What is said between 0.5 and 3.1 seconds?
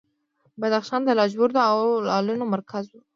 بدخشان د لاجوردو او لعلونو مرکز و